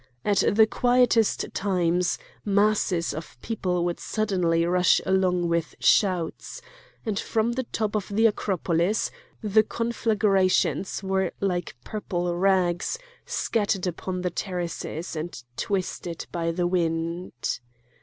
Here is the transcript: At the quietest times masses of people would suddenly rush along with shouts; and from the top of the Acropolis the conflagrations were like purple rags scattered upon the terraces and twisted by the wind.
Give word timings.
At 0.25 0.43
the 0.53 0.65
quietest 0.65 1.45
times 1.53 2.17
masses 2.43 3.13
of 3.13 3.39
people 3.43 3.85
would 3.85 3.99
suddenly 3.99 4.65
rush 4.65 4.99
along 5.05 5.47
with 5.47 5.75
shouts; 5.79 6.59
and 7.05 7.19
from 7.19 7.51
the 7.51 7.65
top 7.65 7.95
of 7.95 8.07
the 8.07 8.25
Acropolis 8.25 9.11
the 9.43 9.61
conflagrations 9.61 11.03
were 11.03 11.33
like 11.39 11.75
purple 11.83 12.35
rags 12.35 12.97
scattered 13.27 13.85
upon 13.85 14.23
the 14.23 14.31
terraces 14.31 15.15
and 15.15 15.43
twisted 15.55 16.25
by 16.31 16.51
the 16.51 16.65
wind. 16.65 17.59